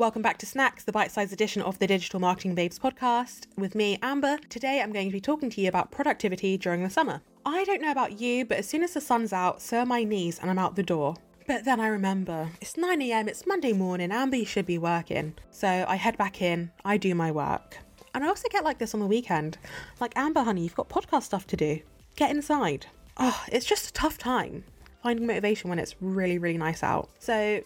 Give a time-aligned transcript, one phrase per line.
[0.00, 3.74] Welcome back to Snacks, the bite sized edition of the Digital Marketing Babes podcast with
[3.74, 4.38] me, Amber.
[4.48, 7.20] Today I'm going to be talking to you about productivity during the summer.
[7.44, 10.02] I don't know about you, but as soon as the sun's out, so are my
[10.02, 11.16] knees and I'm out the door.
[11.46, 15.34] But then I remember it's 9am, it's Monday morning, Amber, you should be working.
[15.50, 17.76] So I head back in, I do my work.
[18.14, 19.58] And I also get like this on the weekend.
[20.00, 21.78] Like, Amber, honey, you've got podcast stuff to do.
[22.16, 22.86] Get inside.
[23.18, 24.64] Oh, it's just a tough time
[25.02, 27.10] finding motivation when it's really, really nice out.
[27.18, 27.60] So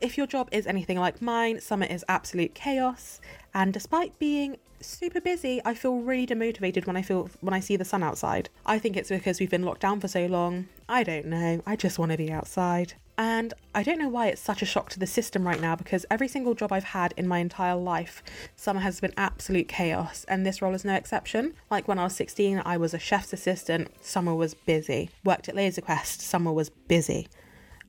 [0.00, 3.20] if your job is anything like mine, summer is absolute chaos.
[3.54, 7.76] And despite being super busy, I feel really demotivated when I feel when I see
[7.76, 8.48] the sun outside.
[8.64, 10.68] I think it's because we've been locked down for so long.
[10.88, 11.62] I don't know.
[11.66, 12.94] I just want to be outside.
[13.20, 16.06] And I don't know why it's such a shock to the system right now because
[16.08, 18.22] every single job I've had in my entire life,
[18.54, 21.54] summer has been absolute chaos, and this role is no exception.
[21.68, 25.10] Like when I was 16, I was a chef's assistant, summer was busy.
[25.24, 27.26] Worked at Laser Quest, summer was busy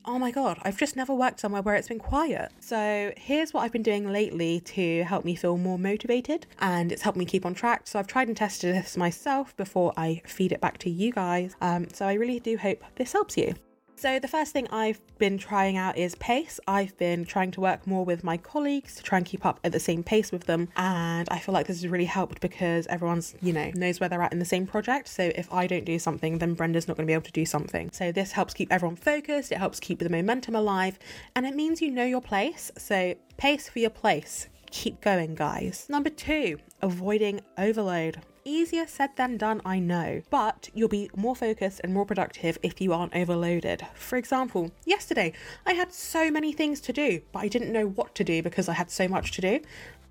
[0.04, 2.52] oh my god, I've just never worked somewhere where it's been quiet.
[2.60, 7.02] So here's what I've been doing lately to help me feel more motivated and it's
[7.02, 7.86] helped me keep on track.
[7.86, 11.54] So I've tried and tested this myself before I feed it back to you guys.
[11.60, 13.54] Um, so I really do hope this helps you.
[14.00, 16.58] So, the first thing I've been trying out is pace.
[16.66, 19.72] I've been trying to work more with my colleagues to try and keep up at
[19.72, 20.70] the same pace with them.
[20.74, 24.22] And I feel like this has really helped because everyone's, you know, knows where they're
[24.22, 25.06] at in the same project.
[25.06, 27.44] So, if I don't do something, then Brenda's not going to be able to do
[27.44, 27.90] something.
[27.90, 30.98] So, this helps keep everyone focused, it helps keep the momentum alive,
[31.36, 32.72] and it means you know your place.
[32.78, 34.48] So, pace for your place.
[34.70, 35.84] Keep going, guys.
[35.90, 38.22] Number two, avoiding overload.
[38.50, 42.80] Easier said than done, I know, but you'll be more focused and more productive if
[42.80, 43.86] you aren't overloaded.
[43.94, 45.34] For example, yesterday
[45.64, 48.68] I had so many things to do, but I didn't know what to do because
[48.68, 49.60] I had so much to do.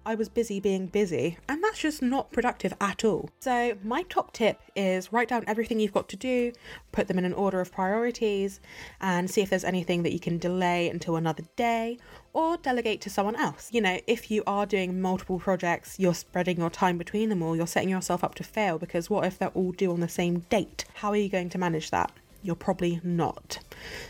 [0.10, 3.30] I was busy being busy, and that's just not productive at all.
[3.42, 6.52] So, my top tip is write down everything you've got to do,
[6.92, 8.60] put them in an order of priorities,
[9.00, 12.00] and see if there's anything that you can delay until another day
[12.34, 13.70] or delegate to someone else.
[13.72, 17.56] You know, if you are doing multiple projects, you're spreading your time between them all,
[17.56, 20.40] you're setting yourself up to fail because what if they're all due on the same
[20.50, 20.86] date?
[20.96, 22.12] How are you going to manage that?
[22.41, 23.59] You're probably not.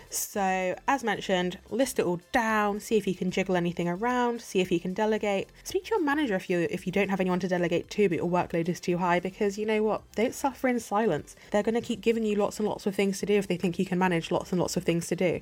[0.09, 4.59] So, as mentioned, list it all down, see if you can jiggle anything around, see
[4.59, 5.49] if you can delegate.
[5.63, 8.17] Speak to your manager if you if you don't have anyone to delegate to, but
[8.17, 10.01] your workload is too high, because you know what?
[10.15, 11.35] Don't suffer in silence.
[11.51, 13.57] They're going to keep giving you lots and lots of things to do if they
[13.57, 15.39] think you can manage lots and lots of things to do.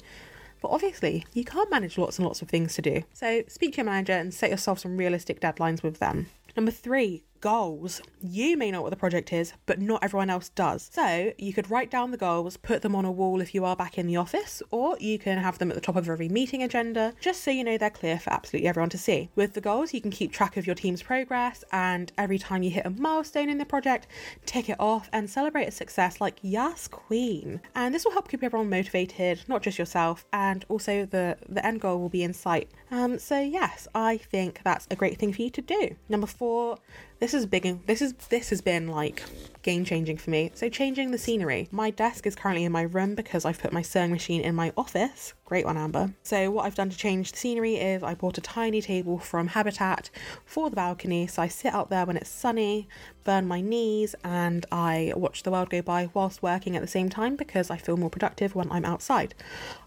[0.61, 3.03] But obviously, you can't manage lots and lots of things to do.
[3.13, 6.27] So speak to your manager and set yourself some realistic deadlines with them.
[6.55, 8.01] Number three, goals.
[8.21, 10.89] You may know what the project is, but not everyone else does.
[10.93, 13.75] So you could write down the goals, put them on a wall if you are
[13.75, 16.63] back in the office, or you can have them at the top of every meeting
[16.63, 19.29] agenda, just so you know they're clear for absolutely everyone to see.
[19.35, 22.71] With the goals, you can keep track of your team's progress, and every time you
[22.71, 24.07] hit a milestone in the project,
[24.45, 27.61] tick it off and celebrate a success like yes, queen.
[27.75, 31.81] And this will help keep everyone motivated, not just yourself, and also the the end
[31.81, 32.71] goal will be in sight.
[32.91, 35.95] Um, so yes, I think that's a great thing for you to do.
[36.09, 36.77] Number four,
[37.19, 37.85] this is big.
[37.85, 39.23] This is this has been like
[39.63, 40.51] game changing for me.
[40.53, 41.67] So changing the scenery.
[41.71, 44.71] My desk is currently in my room because I've put my sewing machine in my
[44.77, 45.33] office.
[45.47, 46.13] Great one, Amber.
[46.23, 49.47] So what I've done to change the scenery is I bought a tiny table from
[49.47, 50.09] Habitat
[50.43, 51.25] for the balcony.
[51.25, 52.89] So I sit out there when it's sunny,
[53.23, 57.07] burn my knees, and I watch the world go by whilst working at the same
[57.07, 59.35] time because I feel more productive when I'm outside.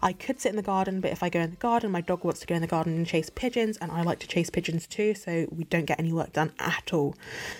[0.01, 2.23] I could sit in the garden, but if I go in the garden, my dog
[2.23, 4.87] wants to go in the garden and chase pigeons, and I like to chase pigeons
[4.87, 7.13] too, so we don't get any work done at all.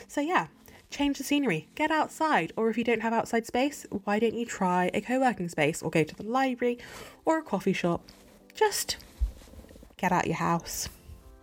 [0.08, 0.48] So, yeah,
[0.92, 4.46] change the scenery, get outside, or if you don't have outside space, why don't you
[4.46, 6.78] try a co working space or go to the library
[7.26, 8.04] or a coffee shop?
[8.54, 8.98] Just
[9.98, 10.90] get out of your house.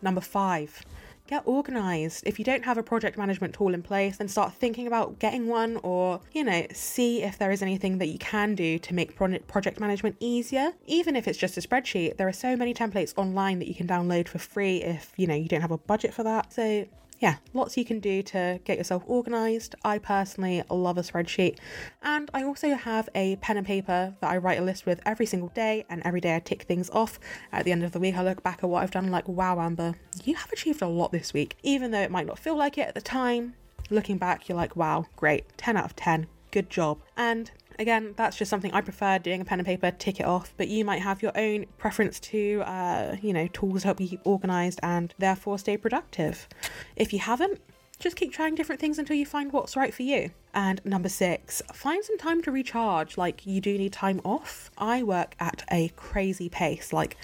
[0.03, 0.84] Number five,
[1.26, 2.25] get organized.
[2.26, 5.47] If you don't have a project management tool in place, then start thinking about getting
[5.47, 9.16] one or, you know, see if there is anything that you can do to make
[9.16, 10.72] project management easier.
[10.86, 13.86] Even if it's just a spreadsheet, there are so many templates online that you can
[13.86, 16.53] download for free if, you know, you don't have a budget for that.
[16.53, 16.86] So
[17.19, 19.75] yeah, lots you can do to get yourself organized.
[19.84, 21.59] I personally love a spreadsheet,
[22.03, 25.27] and I also have a pen and paper that I write a list with every
[25.27, 27.19] single day, and every day I tick things off.
[27.53, 29.61] At the end of the week, I look back at what I've done, like, wow,
[29.61, 31.57] Amber, you have achieved a lot this week.
[31.63, 33.54] Even though it might not feel like it at the time,
[33.91, 36.98] looking back, you're like, wow, great, 10 out of 10, good job.
[37.16, 40.53] And again, that's just something I prefer doing a pen and paper, tick it off,
[40.57, 44.09] but you might have your own preference to, uh, you know, tools to help you
[44.09, 46.48] keep organized and therefore stay productive.
[46.97, 47.60] If you haven't,
[47.98, 50.30] just keep trying different things until you find what's right for you.
[50.54, 53.16] And number six, find some time to recharge.
[53.16, 54.71] Like, you do need time off.
[54.78, 56.92] I work at a crazy pace.
[56.92, 57.16] Like,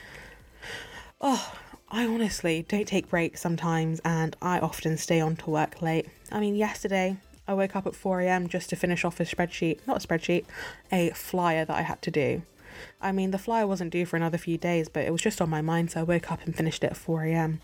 [1.20, 1.54] oh,
[1.88, 6.08] I honestly don't take breaks sometimes, and I often stay on to work late.
[6.32, 8.48] I mean, yesterday I woke up at 4 a.m.
[8.48, 10.44] just to finish off a spreadsheet, not a spreadsheet,
[10.90, 12.42] a flyer that I had to do.
[13.00, 15.50] I mean, the flyer wasn't due for another few days, but it was just on
[15.50, 17.60] my mind, so I woke up and finished it at 4 a.m.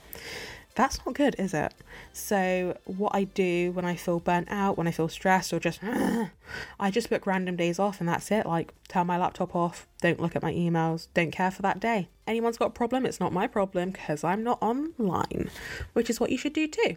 [0.76, 1.74] That's not good, is it?
[2.12, 5.80] So, what I do when I feel burnt out, when I feel stressed, or just,
[6.80, 8.46] I just book random days off and that's it.
[8.46, 12.08] Like, turn my laptop off, don't look at my emails, don't care for that day.
[12.26, 15.50] Anyone's got a problem, it's not my problem because I'm not online,
[15.92, 16.96] which is what you should do too.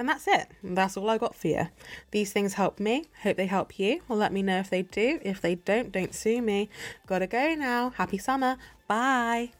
[0.00, 0.48] And that's it.
[0.64, 1.68] That's all I got for you.
[2.10, 3.04] These things help me.
[3.22, 4.00] Hope they help you.
[4.08, 5.20] Well, let me know if they do.
[5.22, 6.70] If they don't, don't sue me.
[7.06, 7.90] Gotta go now.
[7.90, 8.56] Happy summer.
[8.88, 9.50] Bye.